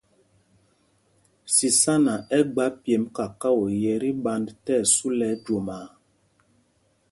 Sisána 1.55 2.13
ɛ́ 2.37 2.41
gba 2.53 2.65
pyemb 2.81 3.05
kakao 3.15 3.61
yɛ́ 3.81 3.97
tí 4.01 4.09
ɓand 4.23 4.47
tí 4.63 4.73
ɛsu 4.81 5.07
lɛ 5.17 5.27
ɛkɛ 5.33 5.43
jwomaa. 5.45 5.87